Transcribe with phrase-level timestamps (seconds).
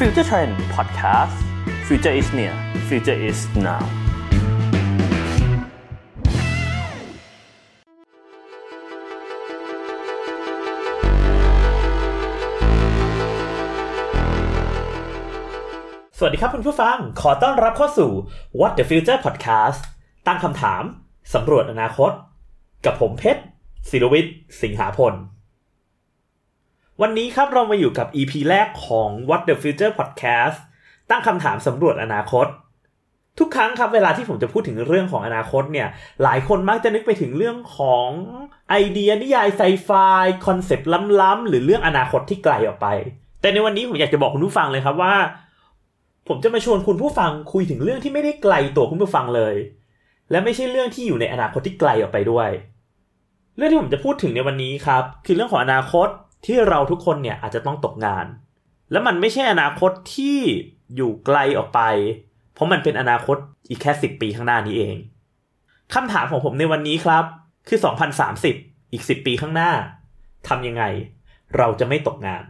[0.00, 1.36] Future Trend Podcast
[1.86, 2.54] Future is near
[2.88, 3.82] Future is now
[16.18, 18.10] สวัสดีครับคุณผู้ฟัง ขอต้อนรับเข้าสู่
[18.60, 19.82] What the Future Podcast
[20.26, 20.82] ตั้งคำถาม
[21.34, 22.12] สำรวจอนาคต
[22.84, 23.42] กับผมเพชร
[23.90, 25.14] ศิรวิทย์ สิงหาพล
[27.04, 30.58] วันนี้ครับเรามาอยู่กับ EP แรกของ What the Future Podcast
[31.10, 32.46] ตั้งคำถามสำรวจอนาคต
[33.38, 35.88] ทุกครั้งครับเวลาที่ผมจะพูดถึงเรื่องของอนาคตเนี่ย
[36.22, 38.08] หลายคนมักจะนึกไปถึงเรื่องของ
[38.70, 39.90] ไอเดียนิยาย sci-fi
[40.46, 40.88] concept
[41.20, 42.86] ล้ำๆหรือเรื่องอนาคตที่ไกลออกไป
[43.40, 45.14] แต่ในวันนี้ผมอยากจะบอกคุณผู้ฟังเลยครับว่า
[46.28, 49.54] ผมจะมาชวนคุณผู้ฟังคุยถึงเรื่องที่ไม่ได้ไกลตัวคุณผู้ฟังเลย
[50.30, 52.48] และไม่ใช่เรื่องที่อยู่ในอนาคตที่ไกลออกไปด้วย
[53.56, 56.08] เรื่องที่ผมจะพูดถึงในวันนี้ครับ คือเรื่องของอนาคต
[56.44, 58.26] ที่เราทุกคนเนี่ยอาจจะต้องตกงาน
[58.90, 60.38] และมันไม่ใช่อนาคตที่
[60.96, 61.80] อยู่ไกลออกไป
[62.54, 63.36] เพราะมันเป็นอนาคต
[63.68, 64.96] อีกแค่สิบปีข้างหน้านี้เอง
[65.94, 67.24] คำถามของผมในวันนี้ครับ
[67.68, 67.78] คือ
[68.36, 69.70] 2030 อีก 10 ปีข้างหน้า
[70.48, 70.84] ทำยังไง
[71.56, 72.44] เราจะไม่ตกงาน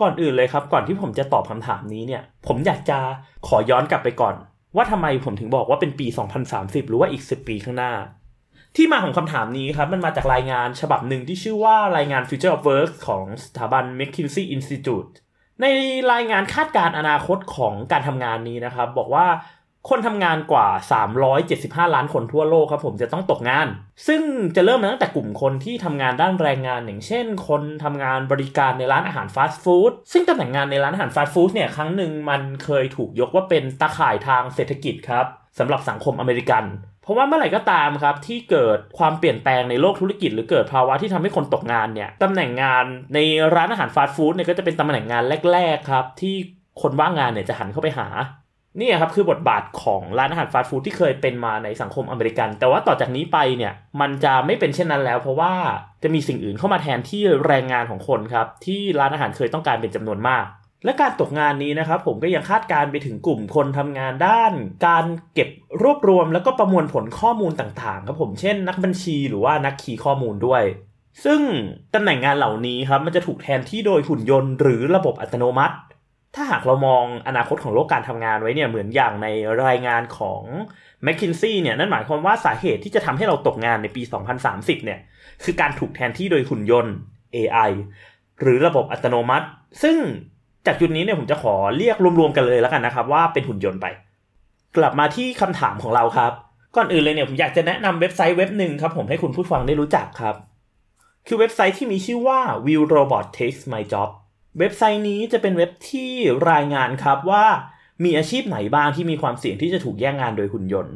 [0.00, 2.98] ก่อนอื่นเลยครับ ก่อนที่ผมจะตอบคำถามนี้เนี่ย ผมอยากจะ
[3.46, 4.34] ขอย้อนกลับไปก่อน
[4.76, 6.06] ว่าทำไมผมถึงบอกว่าเป็นปี
[6.48, 7.92] 2030 หรือว่าอีก 10 ปีข้างหน้า
[8.76, 15.10] ที่มาของคำถามนี้ครับ มันมาจากรายงานฉบับหนึ่งที่ชื่อว่ารายงาน Future of Work ของสถาบัน McKinsey Institute
[15.60, 15.66] ใน
[16.12, 19.26] รายงานคาดการณ์อนาคตของการทำงานนี้นะครับ บอกว่า
[19.90, 20.68] คนทำงานกว่า
[21.30, 23.68] 375 ล้านคนทั่วโลกครับผมจะต้องตกงาน
[24.06, 24.22] ซึ่ง
[24.56, 35.26] จะเริ่มมาตั้งแต่กลุ่มคนที่ทำงานด้านแรงงานอย่างเช่น คนทำงานบริการในร้านอาหารฟาสต์ฟู้ดซึ่งตำแหน่งงานในร้านอาหารฟาสต์ฟู้ดเนี่ยครั้งหนึ่งมันเคยถูกยกว่าเป็นตาข่ายทางเศรษฐกิจครับ
[35.58, 36.64] สำหรับสังคมอเมริกัน
[37.02, 43.18] เพราะว่าเมื่อไหร่ก็ตามครับที่เกิดความเปลี่ยนแปลงในโลกธุรกิจ หรือเกิดภาวะที่ทำให้คนตกงานเนี่ยตำแหน่งงานใน
[43.54, 45.22] ร้านอาหารฟาสต์ฟู้ดเนี่ยก็จะเป็นตำแหน่งงาน
[45.52, 46.34] แรก ๆ ครับที่
[46.82, 48.06] คนว่างงานเนี่ยจะหันเข้าไปหา
[48.80, 55.52] นี่ครับคือบทบาทของร้านอาหารฟาสต์ฟู้ดที่เคยเป็นมาในสังคมอเมริกัน แต่ว่าต่อจากนี้ไปเนี่ยมันจะไม่เป็นเช่นนั้นแล้ว เพราะว่า
[56.02, 60.44] จะมีสิ่งอื่นเข้ามาแทนที่แรงงานของคนครับที่ร้านอาหารเคยต้องการเป็นจำนวนมาก
[60.84, 64.52] และการตกงานนี้นะครับผมก็ยังคาดการไปถึงกลุ่มคนทำงานด้าน
[64.86, 65.48] การเก็บ
[65.82, 70.62] รวบรวมแล้วก็ประมวลผลข้อมูลต่างๆครับผมเช่น นักบัญชีหรือว่านักคีข้อมูลด้วย
[71.24, 71.40] ซึ่ง
[71.94, 75.76] ตำแหน่งงานเหล่านี้ครับมันจะถูกแทนที่โดยหุ่นยนต์ หรือระบบอัตโนมัติ
[76.34, 79.26] ถ้าหากเรามองอนาคตของโลกการทำงานไว้เนี่ยเหมือนอย่างใน
[79.64, 80.42] รายงานของ
[81.06, 84.02] McKinsey เนี่ยนั่นหมายความว่าสาเหตุที่จะทำให้เราตกงานในปี
[84.44, 85.00] 2030 เนี่ย
[85.44, 86.94] คือการถูกแทนที่โดยหุ่นยนต์
[87.36, 87.70] AI
[88.40, 89.46] หรือระบบอัตโนมัติ
[89.82, 89.96] ซึ่ง
[90.66, 93.86] จากจุดนี้เนี่ยผมจะขอเรียกรวมๆกันเลยแล้วกันนะครับว่าเป็นหุ่นยนต์ไป
[94.76, 96.32] กลับมาที่คำถามของเราครับ
[96.76, 100.34] ก่อนอื่นเลยเนี่ยผมอยากจะแนะนำเว็บไซต์เว็บหนึ่งครับผมให้คุณผู้ฟังได้รู้จักครับ
[101.26, 104.10] คือเว็บไซต์ที่มีชื่อว่า Will Robot Takes My Job
[104.58, 106.10] เว็บไซต์นี้จะเป็นเว็บที่
[106.50, 107.44] รายงานครับว่า
[108.04, 110.94] มีอาชีพไหนบ้างที่มีความเสี่ยงที่จะถูกแย่งงานโดยหุ่นยนต์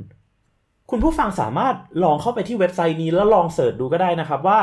[0.91, 4.61] คุณผู้ฟังสามารถลองเข้าไปที่เว็บไซต์นี้แล้วลองเสิร์ชดูก็ได้นะครับว่า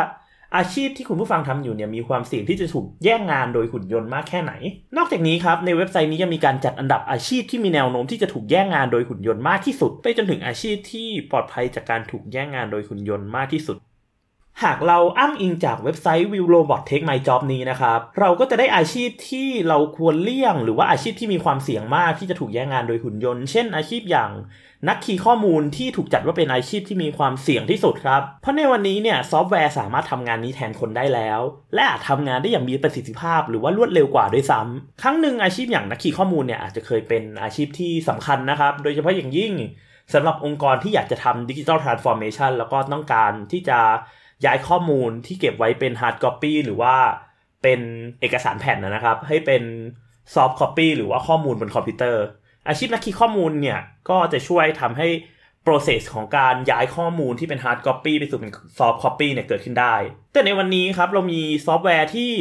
[0.57, 4.53] อาชีพที่คุณผู้ฟังทำอยู่เนี่ยมีความเสี่ยงที่จะถูกแย่งงานโดยหุ่นยนต์มากแค่ไหน
[4.97, 13.77] นอกจากนี้ครับในเว็บไซต์นี้ยังมีการจัดอันดับอาชีพที่มีแนวโน้มที่จะถูกแย่งงานโดยหุ่นยนต์มากที่สุด ไปจนถึงอาชีพที่ปลอดภัยจากการถูกแย่งงานโดยหุ่นยนต์มากที่สุด
[14.63, 24.31] หากเราอ้างอิงจากเว็บไซต์ Will Robot Take My Job นี้นะครับ เราก็จะได้อาชีพที่เราควรเลี่ยง หรือว่าอาชีพที่มีความเสี่ยงมากที่จะถูกแย่งงานโดยหุ่นยนต์ เช่นอาชีพอย่าง
[24.87, 31.39] นักคีย์ข้อมูลที่ถูกจัดว่าเป็นอาชีพที่มีความเสี่ยงที่สุดครับ เพราะในวันนี้เนี่ยซอฟต์แวร์สามารถทำงานนี้แทนคนได้แล้ว
[31.73, 39.53] และอาจทำงานได้อย่างมีประสิทธิภาพ หรือว่ารวดเร็วกว่าด้วยซ้ำครั้งหนึ่งอาชีพอย่างนักคีย์ข้อมูลเนี่ยอาจจะเคยเป็นอาชีพที่สำคัญนะครับ โดยเฉพาะอย่างยิ่ง
[40.13, 43.79] สำหรับองค์กรที่อยากจะทำ digital transformation แล้วก็ต้องการที่จะ
[44.45, 46.95] ย้ายข้อมูลที่เก็บไว้เป็น hard copy หรือว่า
[47.63, 47.79] เป็น
[48.21, 49.63] เอกสารแผ่นนะครับ ให้เป็น
[50.33, 52.23] soft copy หรือว่าข้อมูลบนคอมพิวเตอร์
[52.67, 53.79] อาชีพนักคีย์ข้อมูลเนี่ย
[54.09, 55.07] ก็จะช่วยทำให้
[55.65, 59.95] process ของการย้ายข้อมูลที่เป็น hard copy ไปสู่เป็น soft copy เนี่ยเกิดขึ้นได้
[60.33, 62.31] แต่ในวันนี้ครับเรามีซอฟต์แวร์ที่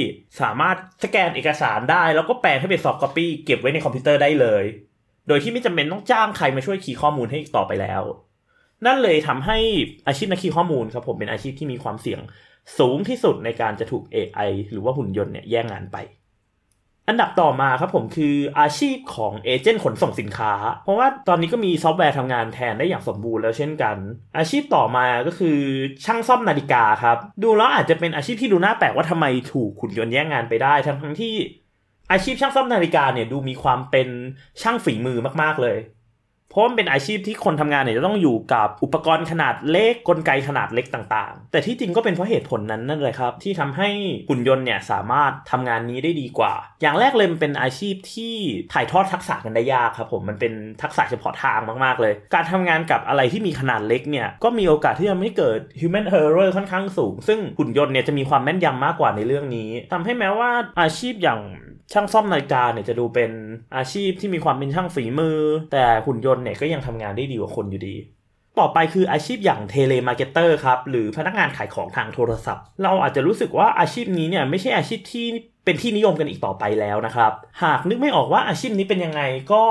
[0.40, 4.64] สามารถสแกนเอกสารได้ แล้วก็แปลงให้เป็น soft copy เก็บไว้ในคอมพิวเตอร์ได้เลย
[5.28, 8.02] โดยที่ไม่จำเป็นต้องจ้างใครมาช่วยคีย์ข้อมูลให้อีกต่อไปแล้ว
[8.86, 9.58] นั่นเลยทำให้
[10.08, 12.20] อาชีพนักคีย์ข้อมูลครับผมเป็นอาชีพที่มีความเสี่ยง
[12.78, 15.98] สูงที่สุดในการจะถูก AI หรือว่าหุ่นยนต์เนี่ยแย่งงานไป
[17.08, 20.52] อันดับต่อมาครับผมคืออาชีพของ agent ขนส่งสินค้า
[20.84, 23.96] เพราะว่าตอนนี้ก็มีซอฟต์แวร์ทำงานแทนได้อย่างสมบูรณ์แล้วเช่นกัน
[24.38, 25.58] อาชีพต่อมาก็คือ
[26.04, 31.34] ช่างซ่อมนาฬิกาครับ ดูแล้วอาจจะเป็นอาชีพที่ดูน่าแปลกว่าทำไมถูกหุ่นยนต์แย่งงานไปได้ ทั้งทั้งที่
[32.12, 34.08] อาชีพช่างซ่อมนาฬิกาเนี่ยดูมีความเป็น
[34.62, 35.78] ช่างฝีมือมากๆเลย
[36.50, 43.88] เพราะมันเป็นอาชีพที่คนทำงานเนี่ยจะต้องอยู่กับอุปกรณ์ขนาดเล็กกลไกขนาดเล็กต่างๆ แต่ที่จริงก็เป็นเพราะเหตุผลนั้นนั่นเลยครับ ที่ทำให้
[44.28, 48.34] หุ่นยนต์เนี่ยสามารถทำงานนี้ได้ดีกว่า อย่างแรกเลยมันเป็นอาชีพที่
[48.72, 50.52] ถ่ายทอดทักษะกันได้ยากครับผมมันเป็น
[50.82, 60.50] ทักษะเฉพาะทางมากๆเลย การทำงานกับอะไรที่มีขนาดเล็กเนี่ยก็มีโอกาสที่จะไม่เกิด human error ค่อนข้างสูง ซึ่งหุ่นยนต์เนี่ยจะมีความแม่นยำมากกว่าในเรื่องนี้ทำให้แม้ว่า
[60.80, 61.40] อาชีพอย่าง
[61.92, 63.30] ช่างซ่อมนาฬิกาเนี่ยจะดูเป็น
[63.76, 65.38] อาชีพที่มีความเป็นช่างฝีมือ
[65.72, 67.96] แต่หุ่นยนต์เนี่ยก็ยังทำงานได้ดีกว่าคนอยู่ดี
[68.58, 75.26] ต่อไปคืออาชีพอย่าง telemarketer ครับ หรือพนักงานขายของทางโทรศัพท์ เราอาจจะรู้สึกว่าอาชีพนี้เนี่ยไม่ใช่อาชีพที่
[75.64, 77.32] เป็นที่นิยมกันอีกต่อไปแล้วนะครับ
[77.62, 79.22] หากนึกไม่ออกว่าอาชีพนี้เป็นยังไง
[79.52, 79.62] ก็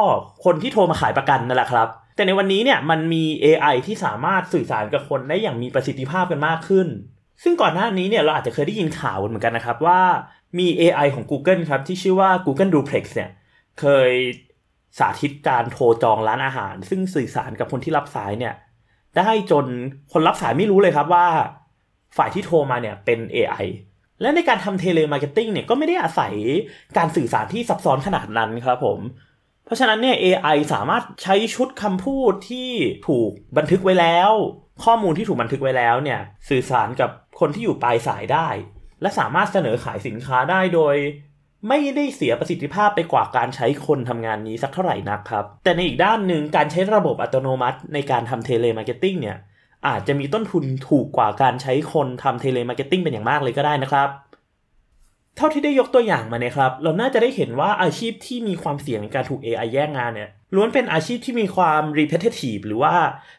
[0.46, 6.88] คนที่โทรมาขายประกันนั่นแหละครับ แต่ในวันนี้เนี่ยมันมี AI ที่สามารถสื่อสารกับคนได้อย่างมีประสิทธิภาพกันมากขึ้น
[7.44, 10.02] ซึ่งก่อนหน้านี้เนี่ยเราอาจจะเคยได้ยินข่าวเหมือนกันนะครับว่า
[10.58, 13.30] มี AI ของ Google ครับ ที่ชื่อว่า Google Duplex เนี่ย
[13.80, 14.12] เคย
[15.00, 18.54] สาธิตการโทรจองร้านอาหาร ซึ่งสื่อสารกับคนที่รับสายเนี่ย
[19.18, 19.66] ได้จน
[20.14, 21.28] คนรับสายไม่รู้เลยครับว่า
[22.18, 23.66] ฝ่ายที่โทรมาเนี่ยเป็น AI
[24.22, 26.34] และในการทำ telemarketing เนี่ยก็ไม่ได้อาศัย
[26.98, 29.00] การสื่อสารที่ซับซ้อนขนาดนั้นครับผม
[29.66, 32.70] เพราะฉะนั้นเนี่ย AI สามารถใช้ชุดคำพูดที่
[33.08, 34.32] ถูกบันทึกไว้แล้ว
[34.84, 36.20] ข้อมูลที่ถูกบันทึกไว้แล้วเนี่ย
[36.50, 37.10] สื่อสารกับ
[37.40, 38.48] คนที่อยู่ปลายสายได้
[39.04, 40.96] และสามารถเสนอขายสินค้าได้โดย
[41.68, 49.38] ไม่ได้เสียประสิทธิภาพไปกว่าการใช้คนทำงานนี้สักเท่าไหร่นักครับ แต่ในอีกด้านหนึ่งการใช้ระบบอัตโนมัติในการทำ telemarketing เนี่ย
[49.88, 54.10] อาจจะมีต้นทุนถูกกว่าการใช้คนทำ telemarketing เป็นอย่างมากเลยก็ได้นะครับ
[55.38, 62.94] เท่าที่ได้ยกตัวอย่างมาเนี่ยครับ เราน่าจะได้เห็นว่าอาชีพที่มีความเสี่ยงในการถูก AI แย่งงานเนี่ยล้วนเป็นอาชีพที่มีความ repetitive หรือว่า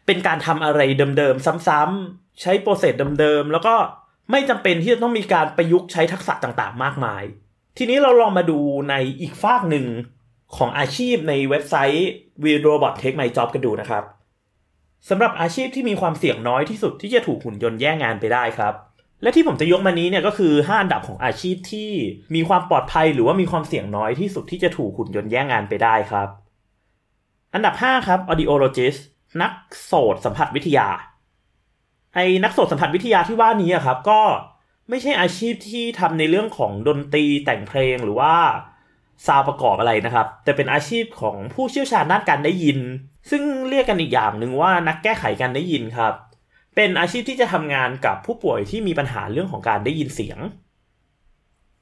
[0.07, 0.81] เป็นการทำอะไร
[1.19, 3.75] เดิมๆ ซ้ำๆใช้ process เดิมๆ แล้วก็
[4.31, 7.23] ไม่จำเป็นที่จะต้องมีการประยุกต์ใช้ทักษะต่างๆ มากมาย
[7.79, 8.59] ทีนี้เราลองมาดู
[8.91, 9.87] ในอีกฟากหนึ่ง
[10.56, 12.09] ของอาชีพในเว็บไซต์
[12.43, 14.05] Will Robot Take My Job กันดูนะครับ
[15.09, 18.75] สำหรับอาชีพที่มีความเสี่ยงน้อยที่สุดที่จะถูกหุ่นยนต์แย่งงานไปได้ครับ
[19.23, 21.91] และที่ผมจะยกมานี้เนี่ยก็คือ 5 อันดับของอาชีพที่
[22.35, 26.29] มีความปลอดภัยหรือว่ามีความเสี่ยงน้อยที่สุดที่จะถูกหุ่นยนต์แย่งงานไปได้ครับ
[27.55, 29.00] อันดับ 5 ครับ audiologist
[29.43, 29.53] นัก
[29.85, 30.88] โสตสัมผัสวิทยา
[32.15, 34.21] ไอ้นักโสตสัมผัสวิทยาที่ว่านี้ครับ ก็
[34.89, 38.35] ไม่ใช่อาชีพที่ทำในเรื่องของดนตรีแต่งเพลงหรือว่า
[39.27, 42.79] ซาวประกอบอะไรนะครับ แต่เป็นอาชีพของผู้เชี่ยวชาญด้านการได้ยิน
[43.31, 46.13] ซึ่งเรียกกันอีกอย่างหนึ่งว่านักแก้ไขการได้ยินครับ
[46.77, 50.39] เป็นอาชีพที่จะทำงานกับผู้ป่วยที่มีปัญหาเรื่องของการได้ยินเสียง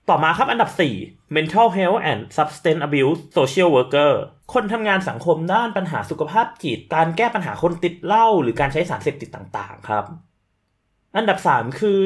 [0.08, 0.70] ต่อมาครับอันดับ
[1.02, 4.12] 4 mental health and substance abuse social worker
[4.54, 10.04] คนทำงานสังคมด้านปัญหาสุขภาพจิต การแก้ปัญหาคนติดเหล้าหรือการใช้สารเสพติดต่างๆ ครับ
[11.16, 11.98] อันดับ 3 คือ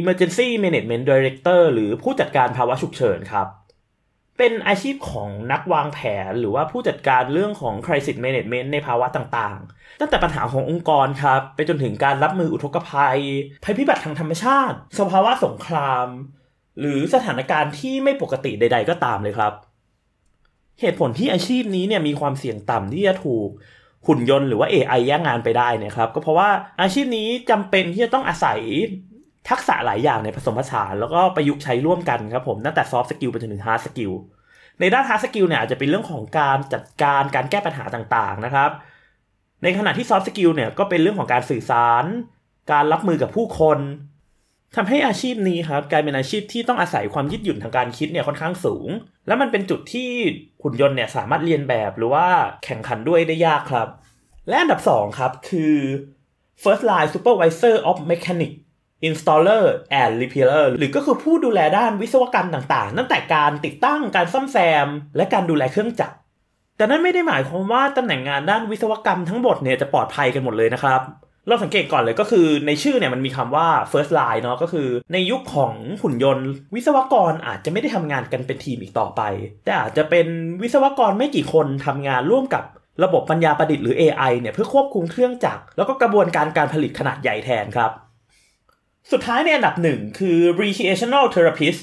[0.00, 3.48] emergency management director หรือผู้จัดการภาวะฉุกเฉินครับ
[4.38, 5.98] เป็นอาชีพของนักวางแผ
[6.28, 13.20] นหรือว่าผู้จัดการเรื่องของ crisis management ในภาวะต่างๆ ตั้งแต่ปัญหาขององค์กรครับไปจนถึงการรับมืออุทกภัย
[13.64, 16.06] ภัยพิบัติทางธรรมชาติ สภาวะสงคราม
[16.80, 19.52] หรือสถานการณ์ที่ไม่ปกติใด ๆ ก็ตามเลยครับ
[20.80, 23.48] เหตุผลที่อาชีพนี้เนี่ยมีความเสี่ยงต่ำที่จะถูก
[24.06, 26.48] หุ่นยนต์หรือว่า AI แย่งงานไปได้เนี่ยครับ ก็เพราะว่า
[26.80, 28.58] อาชีพนี้จำเป็นที่จะต้องอาศัย
[29.48, 34.12] ทักษะหลายอย่างในผสมผสาน แล้วก็ประยุกต์ใช้ร่วมกันครับผมตั้งแต่ soft skill ไปจนถึง hard skill
[34.80, 38.70] ในด้าน hard skill เนี่ยอาจจะเป็นเรื่องของการจัดการการแก้ปัญหาต่างๆนะครับ
[39.62, 42.04] ในขณะที่ soft skill เนี่ยก็เป็นเรื่องของการสื่อสาร
[42.72, 43.78] การรับมือกับผู้คน
[44.76, 48.88] ทำให้อาชีพนี้ครับกลายเป็นอาชีพที่ต้องอาศัยความยืดหยุ่นทางการคิดเนี่ยค่อนข้างสูง
[49.26, 50.10] และมันเป็นจุดที่
[50.62, 52.26] หุ่นยนต์เนี่ยสามารถเลียนแบบหรือว่า
[52.64, 53.88] แข่งขันด้วยได้ยากครับ
[54.48, 55.76] และอันดับ 2 ครับคือ
[56.62, 58.52] first line supervisor of mechanic
[59.08, 59.64] installer
[60.00, 66.16] and repairer หรือก็คือผู้ดูแลด้านวิศวกรรมต่างๆ ตั้งแต่การติดตั้งการซ่อมแซม และการดูแลเครื่องจักร
[66.76, 71.00] แต่นั่นไม่ได้หมายความว่าตำแหน่งงานด้านวิศวกรรมทั้งหมดเนี่ยจะปลอดภัยกันหมดเลยนะครับ
[71.48, 79.22] เราสังเกตก่อนเลยก็คือในชื่อเนี่ยมันมีคำว่า first line เนาะก็คือในยุคของหุ่นยนต์ วิศวกรอาจจะไม่ได้ทำงานกันเป็นทีมอีกต่อไป
[79.64, 80.26] แต่อาจจะเป็น
[80.62, 82.64] วิศวกรไม่กี่คนทำงานร่วมกับ
[83.04, 87.90] ระบบปัญญาประดิษฐ์หรือ AI เนี่ยเพื่อควบคุมเครื่องจักรแล้วก็กระบวนการการผลิตขนาดใหญ่แทนครับ
[89.12, 91.80] สุดท้ายในอันดับหนึ่งคือ recreational therapist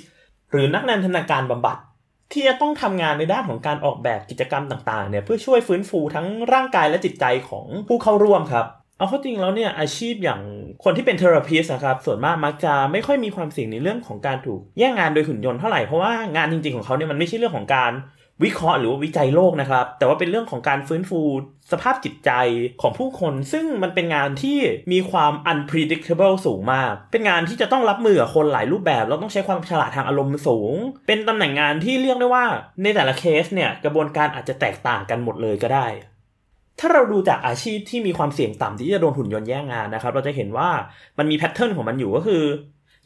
[0.51, 1.77] หรือนักนันทนาการบำบัด
[2.31, 8.65] ที่จะต้องทำงานในด้านของการออกแบบกิจกรรมต่างๆเนี่ยเพื่อช่วยฟื้นฟูทั้งร่างกายและจิตใจของผู้เข้าร่วมครับ
[8.97, 10.41] เอาเข้าจริงแล้วเนี่ยอาชีพอย่าง
[10.83, 17.91] คนที่เป็นเทอราพิสนะครับส่วนมากมักจะไม่ค่อยมีความเสี่ยงในเรื่องของการถูกแย่งงานโดยหุ่นยนต์เท่าไหร่เพราะว่างานจริงๆของเขาเนี่ยมันไม่ใช่เรื่องของการ
[18.43, 21.21] วิเคราะห์หรือว่าวิจัยโรคนะครับ แต่ว่าเป็นเรื่องของการฟื้นฟู
[21.71, 22.31] สภาพจิตใจ
[22.81, 24.59] ของผู้คน ซึ่งมันเป็นงานที่
[24.93, 30.73] มีความ unpredictable สูงมาก เป็นงานที่จะต้องรับมือกับคนหลายรูปแบบ แล้วต้องใช้ความฉลาดทางอารมณ์สูง
[31.07, 32.45] เป็นตำแหน่งงานที่เรียกได้ว่า
[32.83, 35.87] ในแต่ละเคสเนี่ยกระบวนการอาจจะแตกต่างกันหมดเลยก็ได้
[36.79, 40.69] ถ้าเราดูจากอาชีพที่มีความเสี่ยงต่ำที่จะโดนหุ่นยนต์แย่งงานนะครับ เราจะเห็นว่า
[41.17, 42.43] มันมีแพทเทิร์นของมันอยู่ก็คือ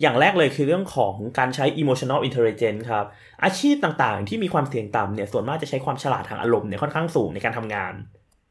[0.02, 3.06] อย่างแรกเลยคือเรื่องของการใช้ emotional intelligence ครับ
[3.44, 7.94] อาชีพต่างๆ ที่มีความเสี่ยงต่ำเนี่ยส่วนมากจะใช้ความฉลาดทางอารมณ์เนี่ยค่อนข้างสูงในการทำงาน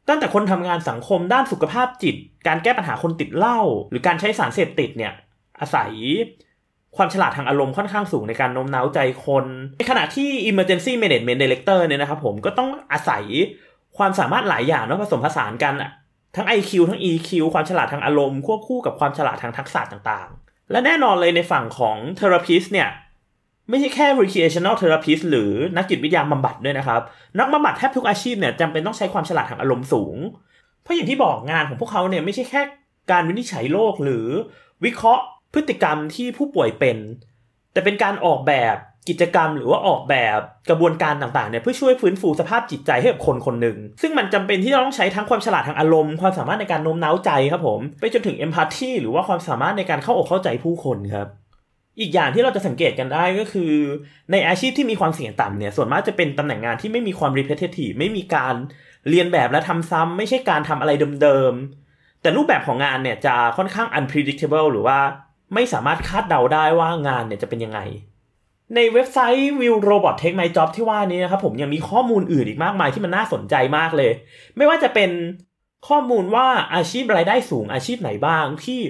[0.09, 3.61] ตั้งแต่คนทำงานสังคมด้านสุขภาพจิต การแก้ปัญหาคนติดเหล้า
[3.91, 5.13] หรือการใช้สารเสพติดเนี่ย
[5.61, 5.93] อาศัย
[6.97, 9.47] ความฉลาดทางอารมณ์ค่อนข้างสูงในการโน้มน้าวใจคน
[9.77, 13.25] ในขณะที่ emergency management director เนี่ยนะครับผมก็ต้องอาศัย
[13.99, 15.91] ความสามารถหลายอย่างเนาะผสมผสานกันอะ
[16.37, 22.89] ทั้ง IQ ทั้ง EQ ความฉลาดทางอารมณ์ควบคู่กับความฉลาดทางทักษะต่างๆ และแน่นอนเลยในฝั่งของ therapist เนี่ย
[23.69, 27.01] ไม่ใช่แค่ recreational therapist หรือนักจิตวิทยาบำบัดด้วยนะครับ
[27.39, 30.17] นักบำบัดแทบทุกอาชีพเนี่ยจำเป็นต้องใช้ความฉลาดทางอารมณ์สูง
[30.83, 32.63] เพราะอย่างที่บอกงานของพวกเขาเนี่ยไม่ใช่แค่
[33.11, 34.27] การวินิจฉัยโรคหรือ
[34.85, 35.25] วิเคราะห์
[35.55, 36.99] พฤติกรรมที่ผู้ป่วยเป็น
[37.73, 38.77] แต่เป็นการออกแบบ
[39.09, 51.29] กิจกรรมหรือว่าออกแบบกระบวนการต่างๆเนี่ยเพื่อช่วยฟื้นฟูสภาพจิตใจให้กับคนคนหนึ่ง ซึ่งมันจำเป็นที่จะต้องใช้ทั้งความฉลาดทางอารมณ์ ความสามารถในการโน้มน้าวใจครับผม ไปจนถึงเอมพัตตีหรือว่าความสามารถในการเข้าอกเข้าใจผู้คนครับ
[52.01, 53.73] อีกอย่างที่เราจะสังเกตกันได้ก็คือ
[54.33, 58.55] ในอาชีพที่มีความเสี่ยงต่ำเนี่ยส่วนมากจะเป็นตำแหน่งงานที่ไม่มีความ repetitive ไม่มีการ
[59.09, 64.99] เรียนแบบและทำซ้ำไม่ใช่การทำอะไรเดิมๆ แต่รูปแบบของงานเนี่ยจะค่อนข้าง unpredictable หรือว่า
[65.55, 67.81] ไม่สามารถคาดเดาได้ว่างานเนี่ยจะเป็นยังไง
[68.75, 74.13] ในเว็บไซต์ Will Robot Take My Job ที่ว่านี้นะครับผมยังมีข้อมูลอื่นอีกมากมายที่มันน่าสนใจมากเลย
[74.57, 75.11] ไม่ว่าจะเป็น
[75.89, 78.81] ข้อมูลว่าอาชีพรายได้สูงอาชีพไหนบ้างที่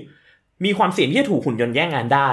[0.65, 2.31] มีความเสี่ยงที่จะถูกหุ่นยนต์แย่งงานได้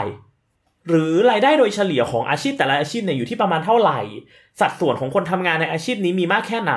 [0.87, 3.99] หรือรายได้โดยเฉลี่ยของอาชีพแต่ละอาชีพเนี่ยอยู่ที่ประมาณเท่าไหร่
[4.59, 6.75] สัดส่วนของคนทำงานในอาชีพนี้มีมากแค่ไหน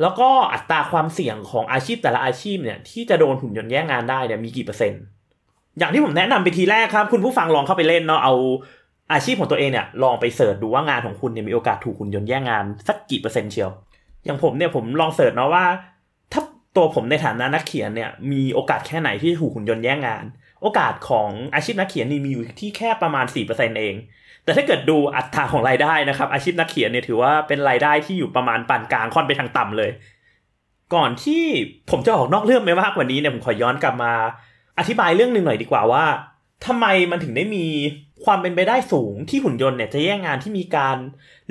[0.00, 5.02] แล้วก็อัตราความเสี่ยงของอาชีพแต่ละอาชีพเนี่ยที่จะโดนหุ่นยนต์แย่งงานได้เนี่ยมีกี่เปอร์เซ็นต์
[5.78, 8.34] อย่างที่ผมแนะนำไปทีแรกครับ คุณผู้ฟังลองเข้าไปเล่นเนาะเอา
[9.12, 13.70] อาชีพของตัวเองเนี่ยลองไป search ดูว่างานของคุณเนี่ยมีโอกาสถูกหุ่นยนต์แย่งงานสักกี่เปอร์เซ็นต์เชียว
[14.24, 15.64] อย่างผมเนี่ยผมลอง search เนาะว่า
[16.32, 16.42] ถ้า
[16.76, 20.24] ตัวผมในฐานะนักเขียนเนี่ยมีโอกาสแค่ไหนที่ถูกหุ่นยนต์แย่งงาน
[20.62, 23.94] โอกาสของอาชีพนักเขียนนี่มีอยู่ที่แค่ประมาณ4%เอง
[24.44, 29.90] แต่ถ้าเกิดดูอัตราของรายได้นะครับ อาชีพนักเขียนเนี่ยถือว่าเป็นรายได้ที่อยู่ประมาณปานกลางค่อนไปทางต่ำเลย
[30.94, 31.44] ก่อนที่
[31.90, 34.12] ผมจะออกนอกเรื่องไปมากกว่านี้เนี่ยผมขอย้อนกลับมา
[34.78, 36.04] อธิบายเรื่องหนึ่งหน่อยดีกว่าว่า
[36.66, 37.66] ทำไมมันถึงได้มี
[38.24, 40.96] ความเป็นไปได้สูงที่หุ่นยนต์เนี่ยจะแย่งงานที่มีการ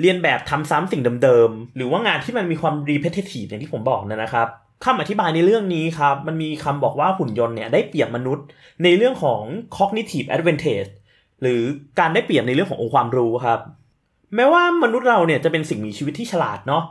[0.00, 4.48] เรียนแบบทำซ้ำสิ่งเดิมๆ หรือว่างานที่มันมีความ repetitive อย่างที่ผมบอกนะครับ
[4.84, 8.44] คำอธิบายในเรื่องนี้ครับ มันมีคำบอกว่าหุ่นยนต์เนี่ยได้เปรียบมนุษย์
[8.82, 9.42] ในเรื่องของ
[9.76, 10.90] cognitive advantage
[11.42, 11.62] หรือ
[11.98, 13.60] การได้เปรียบในเรื่องขององค์ความรู้ครับ
[14.34, 16.84] แม้ว่ามนุษย์เราเนี่ยจะเป็นสิ่งมีชีวิตที่ฉลาดเนาะ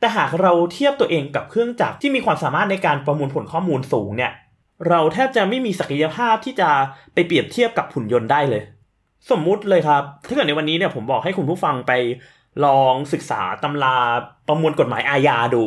[0.00, 4.32] แต่หากเราเทียบตัวเองกับเครื่องจักรที่มีความสามารถในการประมวลผลข้อมูลสูงเนี่ย
[4.88, 6.68] เราแทบจะไม่มีศักยภาพที่จะ
[7.14, 8.62] ไปเปรียบเทียบกับหุ่นยนต์ได้เลย
[9.30, 11.92] สมมุติเลยครับถ้าเกิดในวันนี้เนี่ยผมบอกให้คุณผู้ฟังไป
[12.64, 13.96] ลองศึกษาตำรา
[14.48, 15.64] ประมวลกฎหมายอาญาดู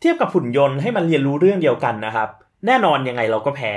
[0.00, 2.28] เทียบกับหุ่นยนต์ให้มันเรียนรู้เรื่องเดียวกันนะครับ
[2.66, 3.72] แน่นอนยังไงเราก็แพ้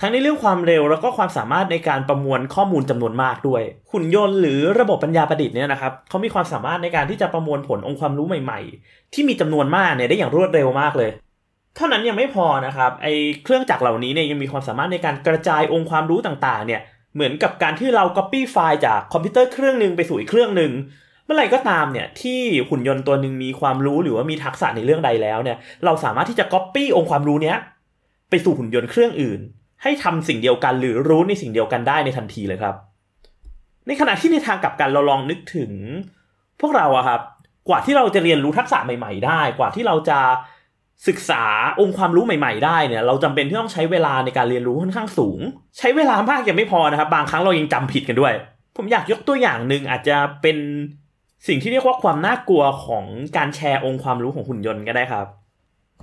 [0.00, 11.10] ทั้งในเรื่องความเร็วแล้วก็ความสามารถในการประมวลข้อมูลจำนวนมากด้วย หุ่นยนต์หรือระบบปัญญาประดิษฐ์เนี่ยนะครับเขามีความสามารถในการที่จะประมวลผลองค์ความรู้ใหม่ ๆ ที่มีจำนวนมากเนี่ยได้อย่างรวดเร็วมากเลย
[11.76, 13.06] เท่านั้นยังไม่พอนะครับไอ
[13.44, 16.80] เครื่องจักรเหล่านี้เนี่ยยังมีความสามารถในการกระจายองค์ความรู้ต่างๆเนี่ย
[17.14, 20.72] เหมือนกับการที่เรา copy ไฟล์จากคอมพิวเตอร์เครื่องหนึ่งไปสู่อีกเครื่องหนึ่ง
[21.24, 27.56] เมื่อไหร่ก็ตามเนี่ยที่หุ่นยนต์ตัวหนึ่งมีความรู้หรือว่ามีทักษะในเรื่องใดแล้วเนี่ย เราสามารถที่จะ copy องค์ความรู้เนี้ย
[28.30, 29.40] ไปสู่หุ่นยนต์เครื่องอื่น
[29.82, 32.74] ให้ทำสิ่งเดียวกันหรือรู้ในสิ่งเดียวกันได้ในทันทีเลยครับ
[33.86, 35.72] ในขณะที่ในทางกลับกันเราลองนึกถึง
[36.60, 37.20] พวกเราอะครับ
[37.68, 40.18] กว่าที่เราจะเรียนรู้ทักษะใหม่ ๆ ได้ กว่าที่เราจะ
[41.08, 41.44] ศึกษา
[41.80, 45.40] องค์ความรู้ใหม่ๆได้เนี่ย เราจำเป็นที่ต้องใช้เวลาในการเรียนรู้ค่อนข้างสูง
[45.78, 48.34] ใช้เวลามากยังไม่พอนะครับ บางครั้งเรายังจำผิดกันด้วย
[48.76, 50.56] ผมอยากยกตัวอย่างหนึ่งอาจจะเป็น
[51.48, 53.04] สิ่งที่เรียกว่าความน่ากลัวของ
[53.36, 55.26] การแชร์องค์ความรู้ของหุ่นยนต์ก็ได้ครับ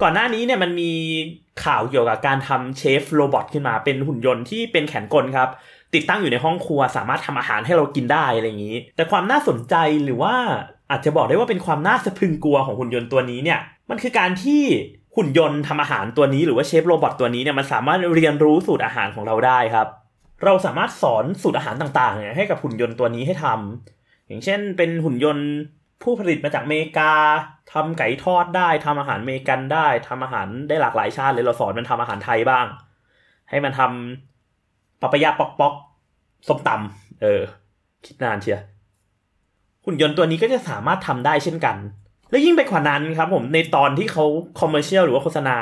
[0.01, 0.91] ก่อนหน้านี้เนี่ยมันมี
[1.63, 5.49] ข่าวเกี่ยวกับการทำเชฟโรบอทขึ้นมาเป็นหุ่นยนต์ที่เป็นแขนกลครับ
[5.93, 10.35] ติดตั้งอยู่ในห้องครัวสามารถทำอาหารให้เรากินได้อะไรอย่างนี้ แต่ความน่าสนใจหรือว่า
[10.91, 14.61] อาจจะบอกได้ว่าเป็นความน่าสะพรึงกลัวของหุ่นยนต์ตัวนี้เนี่ย มันคือการที่
[15.15, 19.87] หุ่นยนต์ทำอาหารตัวนี้หรือว่า chef robot ตัวนี้เนี่ยมันสามารถเรียนรู้สูตรอาหารของเราได้ครับ
[20.43, 25.47] เราสามารถสอนสูตรอาหารต่างๆเนี่ยให้กับหุ่นยนต์ตัวนี้ให้ทำอย่างเช่น เป็นหุ่นยนต์
[26.03, 27.13] ผู้ผลิตมาจากเมกา
[27.73, 32.65] ทำไก่ทอดได้ทำอาหารเมกันได้ทำอาหารได้หลากหลายชาติเลยเราสอนมันทำอาหารไทยบ้าง
[33.49, 35.73] ให้มันทำ papaya pok pok
[36.47, 37.41] ส้มตำเออ
[38.05, 38.59] คิดนานเชีย
[39.87, 41.77] หุ่นยนต์ตัวนี้ก็จะสามารถทำได้เช่นกัน
[42.31, 44.25] และยิ่งไปกว่านั้นครับผมในตอนที่เขา
[44.59, 45.57] คอมเมอร์เชียลหรือว่าโฆษณา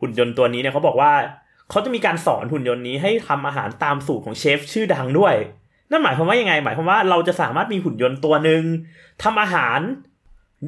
[0.00, 1.12] หุ่นยนต์ตัวนี้เนี่ยเขาบอกว่า
[1.70, 5.34] เขาจะมีการสอนหุ่นยนต์นี้ให้ทำอาหารตามสูตรของเชฟชื่อดังด้วย
[5.90, 8.62] นั่นหมายความว่ายังไง หมายความว่าเราจะสามารถมีหุ่นยนต์ตัวหนึ่ง
[9.22, 9.80] ทำอาหาร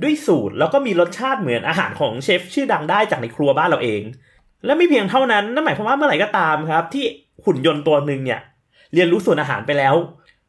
[0.03, 4.03] ด้วยสูตรแล้วก็มีรสชาติเหมือนอาหารของเชฟชื่อดังได้จากในครัวบ้านเราเอง
[4.65, 7.05] และไม่เพียงเท่านั้นนั่นหมายความว่าเมื่อไหร่ก็ตามครับ ที่
[7.47, 8.41] หุ่นยนต์ตัวหนึ่งเนี่ย
[8.95, 9.95] เรียนรู้สูตรอาหารไปแล้ว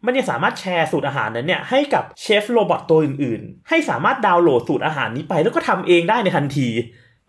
[0.06, 6.68] มันยังสามารถแชร์สูตรอาหารนั้นเนี่ยให้กับ chef robot ตัวอื่นๆ ให้สามารถดาวน์โหลดสูตรอาหารนี้ไป แล้วก็ทำเองได้ในทันที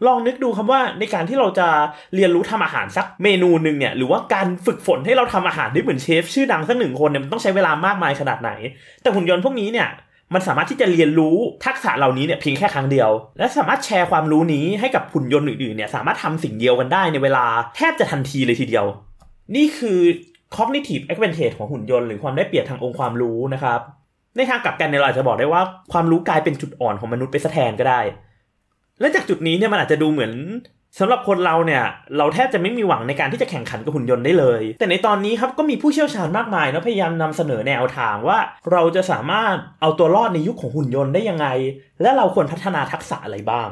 [0.07, 1.69] ลองนึกดูคำว่าในการที่เราจะ
[2.15, 8.51] เรียนรู้ทำอาหารสักเมนูหนึ่งเนี่ยหรือว่าการฝึกฝนให้เราทำอาหารได้เหมือนเชฟชื่อดังสักหนึ่งคนเนี่ยมันต้องใช้เวลามากมายขนาดไหน
[9.03, 9.89] แต่หุ่นยนต์พวกนี้เนี่ย
[10.35, 17.47] มันสามารถที่จะเรียนรู้ทักษะเหล่านี้เนี่ยเพียงแค่ครั้งเดียว และสามารถแชร์ความรู้นี้ให้กับหุ่นยนต์อื่นๆเนี่ยสามารถทำสิ่งเดียวกันได้ในเวลา
[17.77, 18.87] แทบจะทันทีเลยทีเดียว
[19.57, 20.01] นี่คือ
[20.57, 23.81] cognitive advantage ของหุ่นยนต์หรือความได้เปรียบทางองค์ความรู้นะครับ
[24.37, 28.01] ในทางกลับกันเนี่ยเราอาจจะบอกได้ว่าความรู้กลายเป็นจุดอ่อนของมนุษย์ไปซะแทนก็ได้
[29.01, 30.33] และจากจุดนี้เนี่ยมันอาจจะดูเหมือน
[30.99, 31.85] สำหรับคนเราเนี่ย
[32.17, 38.39] เราแทบจะไม่มีหวังในการที่จะแข่งขันกับหุ่นยนต์ได้เลย แต่ในตอนนี้ครับก็มีผู้เชี่ยวชาญมากมายนะพยายามนำเสนอแนวทางว่า
[38.73, 41.47] เราจะสามารถเอาตัวรอดในยุคของหุ่นยนต์ได้ยังไง
[42.03, 43.69] และเราควรพัฒนาทักษะอะไรบ้าง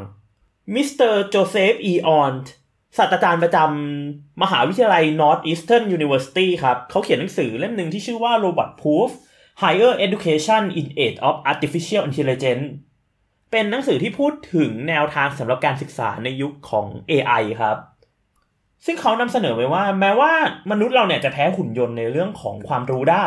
[0.75, 2.33] Mister Joseph Aoun
[2.97, 9.11] ศาสตราจารย์ประจำมหาวิทยาลัย Northeastern University ครับเขาเขียนหนังสือเล่มหนึ่งที่ชื่อว่า Robot Proof
[9.63, 12.67] Higher Education in Age of Artificial Intelligence
[13.51, 17.77] เป็นหนังสือที่พูดถึงแนวทางสำหรับการศึกษาในยุคของ AI ครับ
[18.85, 20.33] ซึ่งเขานำเสนอไว้ว่า แม้ว่า
[20.71, 23.27] มนุษย์เราเนี่ยจะแพ้หุ่นยนต์ในเรื่องของความรู้ได้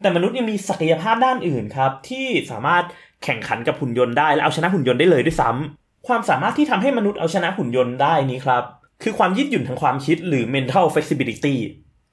[0.00, 2.84] แต่มนุษย์ยังมีศักยภาพด้านอื่นครับ ที่สามารถ
[3.24, 8.64] แข่งขันกับหุ่นยนต์ได้และเอาชนะหุ่นยนต์ได้เลยด้วยซ้ำความสามารถที่ทำให้มนุษย์เอาชนะหุ่นยนต์ได้นี้ครับ
[9.04, 11.56] คือความยืดหยุ่นทางความคิดหรือ mental flexibility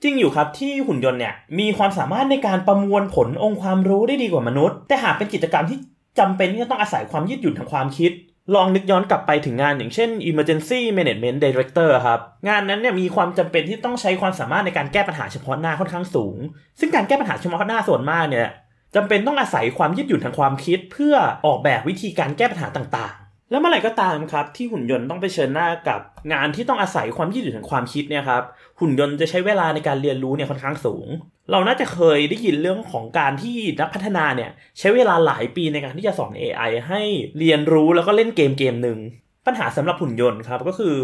[0.03, 5.77] จริงอยู่ครับที่หุ่นยนต์เนี่ยมีความสามารถในการประมวลผลองค์ความรู้ได้ดีกว่ามนุษย์ แต่หากเป็นกิจกรรมที่
[6.19, 8.11] จำเป็นที่จะต้องอาศัยความยืดหยุ่นทางความคิด
[8.55, 16.37] ลองนึกย้อนกลับไปถึงงานอย่างเช่น Emergency Management Director ครับ งานนั้นเนี่ยมีความจำเป็นที่ต้องใช้ความสามารถในการแก้ปัญหาเฉพาะหน้าค่อนข้างสูง
[16.79, 18.47] ซึ่งการแก้ปัญหาเฉพาะหน้าส่วนมากเนี่ย
[18.95, 23.13] จำเป็นต้องอาศัยความยืดหยุ่นทางความคิด เพื่อออกแบบวิธีการแก้ปัญหาต่าง
[23.51, 25.99] แล้วเมื่อไหร่ก็ตามครับที่หุ่นยนต์ต้องไปเชิญหน้ากับ
[26.33, 28.43] งานที่ต้องอาศัยความยืดหยุ่นทางความคิดเนี่ยครับ
[28.79, 31.07] หุ่นยนต์จะใช้เวลาในการเรียนรู้เนี่ยค่อนข้างสูง
[31.51, 37.01] เราน่าจะเคยได้ยินเรื่องของการที่นักพัฒนาเนี่ยใช้เวลาหลายปีในการที่จะสอน AI ให้
[37.39, 38.99] เรียนรู้แล้วก็เล่นเกมเกมหนึ่ง
[39.45, 40.95] ปัญหาสำหรับหุ่นยนต์ครับก็คือ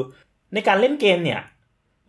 [0.53, 1.39] ในการเล่นเกมเนี่ย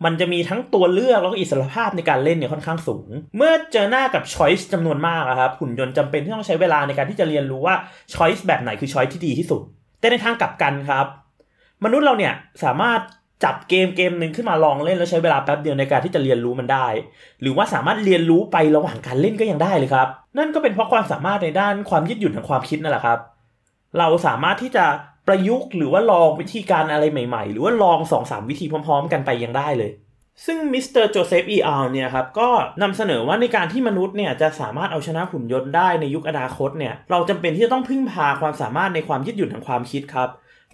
[0.05, 7.75] มันจะมีทั้งตัวเลือกแล้วก็อิสระภาพในการเล่นเนี่ยค่อนข้างสูง เมื่อเจอหน้ากับช้อยส์จำนวนมากครับหุ่นยนต์จำเป็นที่ต้องใช้เวลาในการที่จะเรียนรู้ว่า
[8.13, 9.61] ช้อยส์แบบไหนคือช้อยส์ที่ดีที่สุด
[9.99, 11.05] แต่ในทางกลับกันครับ
[11.83, 12.33] มนุษย์เราเนี่ย
[12.63, 12.99] สามารถ
[13.43, 16.87] จับเกมเกมหนึ่งขึ้นมาลองเล่นแล้วใช้เวลาแป๊บเดียวในการที่จะเรียนรู้มันได้
[17.41, 20.07] หรือว่าสามารถเรียนรู้ไประหว่างการเล่นก็ยังได้เลยครับ
[20.37, 23.19] นั่นก็เป็นเพราะความสามารถในด้านความยืดหยุ่นทางความคิดนั่นแหละครับ
[23.97, 24.85] เราสามารถที่จะ
[25.27, 29.91] ประยุกต์หรือว่าลองวิธีการอะไรใหม่ ๆ หรือว่าลอง2องสามวิธีพร้อม ๆ กันไปยังได้เลย
[30.45, 32.49] ซึ่ง Mister Joseph Aoun เนี่ยครับก็
[32.81, 40.29] นำเสนอว่าในการที่มนุษย์เนี่ยจะสามารถเอาชนะหุ่นยนต์ได้ในยุคอนาคตเนี่ยเราจำเป็นที่จะต้องพึ่งพาความสามารถในความยืดหยุ่นทางความคิดครับ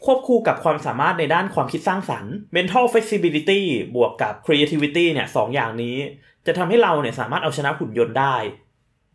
[0.06, 3.62] ควบคู่กับความสามารถในด้านความคิดสร้างสรรค์ mental flexibility
[3.96, 5.98] บวกกับ creativity เนี่ยสองอย่างนี้
[6.46, 8.36] จะทำให้เราเนี่ยสามารถเอาชนะหุ่นยนต์ได้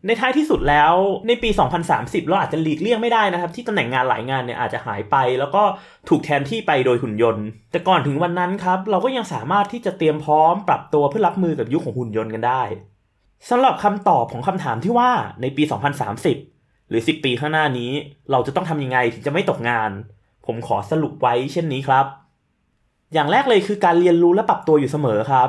[0.07, 0.95] ในท้ายที่สุดแล้ว
[1.27, 1.51] ในปี
[1.89, 5.63] 2030 เราอาจจะหลีกเลี่ยงไม่ได้นะครับ ที่ตำแหน่งงานหลายงานเนี่ยอาจจะหายไป แล้วก็
[6.09, 12.63] ถูกแทนที่ไปโดยหุ่นยนต์ แต่ก่อนถึงวันนั้นครับ เราก็ยังสามารถที่จะเตรียมพร้อมปรับตัวเพื่อรับมือกับยุคของหุ่นยนต์กันได้
[13.51, 15.11] สำหรับคำตอบของคำถามที่ว่า
[15.41, 15.63] ในปี
[16.27, 17.91] 2030 หรือ 10 ปีข้างหน้านี้
[18.31, 19.91] เราจะต้องทำยังไงถึงจะไม่ตกงาน
[20.47, 22.07] ผมขอสรุปไว้เช่นนี้ครับ
[23.13, 25.45] อย่างแรกเลยคือการเรียนรู้และปรับตัวอยู่เสมอครั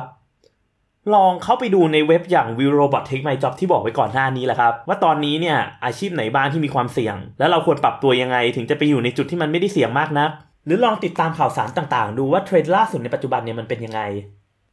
[1.14, 10.30] ลองเข้าไปดูในเว็บอย่าง Will Robot Take My Job ที่บอกไว้ก่อนหน้านี้แหละครับ ว่าตอนนี้เนี่ยอาชีพไหนบ้างที่มีความเสี่ยง และเราควรปรับตัวยังไง ถึงจะไปอยู่ในจุดที่มันไม่ได้เสี่ยงมากนะัก
[10.66, 14.00] หรือลองติดตามข่าวสารต่างๆ ดูว่าเทรนด์ล่าสุดในปัจจุบันเนี่ยมันเป็นยังไง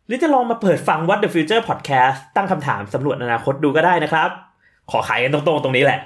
[0.08, 4.30] หรือจะลองมาเปิดฟัง What the Future Podcast ตั้งคำถามสำรวจอนาคตดูก็ได้นะครับ
[4.92, 6.00] ขอขายกันตรงๆตรงนี้แหละ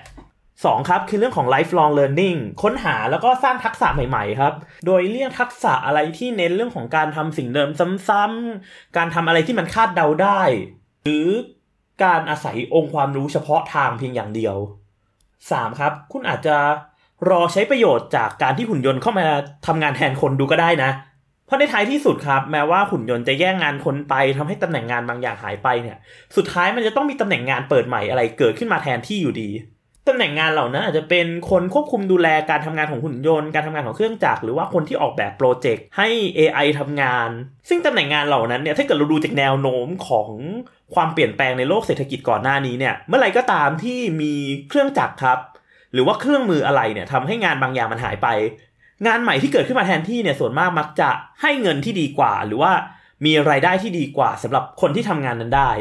[0.65, 4.53] สองครับคือเรื่องของ lifelong learning ค้นหาแล้วก็สร้างทักษะใหม่ๆครับ
[4.85, 7.69] โดยเรียกทักษะอะไรที่เน้นเรื่องของการทำสิ่งเดิม
[8.07, 10.41] ซ้ำๆการทำอะไรที่มันคาดเดาได้
[11.03, 11.27] หรือ
[12.03, 14.55] การอาศัยองค์ความรู้เฉพาะทางเพียงอย่างเดียว
[15.19, 15.79] 3.
[15.79, 16.57] ครับ คุณอาจจะ
[17.29, 19.25] รอใช้ประโยชน์จากการที่หุ่นยนต์เข้ามา
[19.67, 20.91] ทำงานแทนคนดูก็ได้นะ
[21.45, 25.97] เพราะในท้ายที่สุดครับ แม้ว่าหุ่นยนต์จะแย่งงานคนไปทำให้ตำแหน่งงานบางอย่างหายไปเนี่ย
[26.35, 29.49] สุดท้ายมันจะต้องมีตำแหน่งงานเปิดใหม่อะไรเกิดขึ้นมาแทนที่อยู่ดี
[30.07, 37.29] ตำแหน่งงานเหล่านั้นอาจจะเป็นคนควบคุมดูแลการทำงานของหุ่นยนต์ การทำงานของเครื่องจักรหรือว่าคนที่ออกแบบโปรเจกต์ให้ AI ทำงาน
[37.69, 40.29] ซึ่งตำแหน่งงานเหล่านั้นเนี่ยถ้าเกิดเราดูจากแนวโน้มของ
[40.95, 44.33] ความเปลี่ยนแปลงในโลกเศรษฐกิจก่อนหน้านี้เนี่ยเมื่อไรก็ตามที่มี
[44.69, 45.39] เครื่องจักรครับ
[45.93, 48.27] หรือว่าเครื่องมืออะไรเนี่ยทำให้งานบางอย่างมันหายไป
[49.07, 51.09] งานใหม่ที่เกิดขึ้นมาแทนที่เนี่ยส่วนมากมักจะ
[51.41, 52.71] ให้เงินที่ดีกว่า หรือว่า
[53.25, 55.71] มีรายได้ที่ดีกว่าสำหรับคนที่ทำงานนั้นได้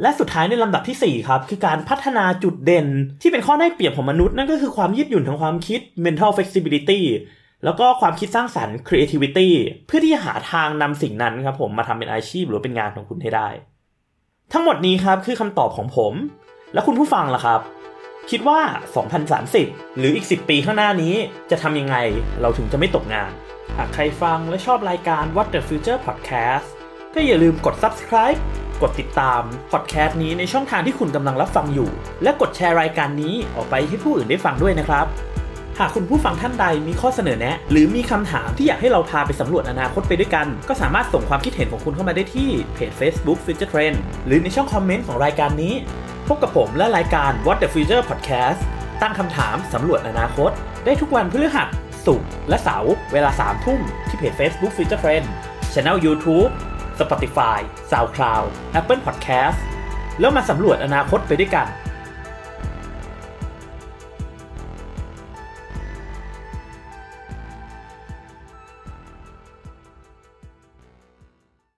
[0.00, 2.86] และสุดท้ายในลำดับที่ 4 ครับ คือการพัฒนาจุดเด่น
[3.22, 7.00] ที่เป็นข้อได้เปรียบของมนุษย์นั่นก็คือความยืดหยุ่นทางความคิด mental flexibility
[7.64, 9.48] แล้วก็ความคิดสร้างสรรค์ creativity
[9.86, 13.48] เพื่อที่จะหาทางนำสิ่งนั้นครับผมมาทำเป็นอาชีพหรือเป็นงานของคุณให้ได้
[14.52, 16.12] ทั้งหมดนี้ครับคือคำตอบของผม
[16.74, 17.60] และคุณผู้ฟังล่ะครับ
[18.30, 18.60] คิดว่า
[19.28, 21.14] 2030 หรืออีก 10 ปีข้างหน้านี้
[21.50, 21.96] จะทำยังไง
[22.40, 23.30] เราถึงจะไม่ตกงาน
[23.76, 26.68] หากใครฟังและชอบรายการ What the Future Podcast
[27.14, 28.40] ก็อย่าลืมกด subscribe
[28.82, 29.42] กดติดตาม
[29.72, 31.90] พอดแคสต์นี้ในช่องทางที่คุณกำลังรับฟังอยู่
[32.22, 35.06] และกดแชร์รายการนี้ออกไปให้ผู้อื่นได้ฟังด้วยนะครับ
[35.78, 45.74] หากคุณผู้ฟังท่านใดมีข้อเสนอแนะ หรือมีคำถามที่อยากให้เราพาไปสำรวจอนาคตไปด้วยกัน ก็สามารถส่งความคิดเห็นของคุณเข้ามาได้ที่เพจ Facebook Future Trend หรือในช่องคอมเมนต์ของรายการนี้
[46.28, 48.60] พบกับผมและรายการ What the Future Podcast
[49.02, 50.50] ตั้งคำถามสำรวจอนาคต
[50.84, 51.68] ได้ทุกวันพฤหัส
[52.06, 55.26] ศุกร์และเสาร์เวลา3ทุ่มที่เพจ Facebook Future Trend
[55.72, 56.50] Channel YouTube
[57.02, 57.58] Spotify
[57.90, 58.46] SoundCloud
[58.78, 59.58] Apple Podcast
[60.20, 61.66] แล้วมาสำรวจอนาคตไปด้วยกัน